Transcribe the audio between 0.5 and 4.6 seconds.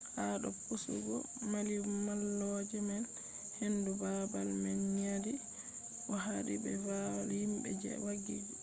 pusugo mallimalloje man hendu babal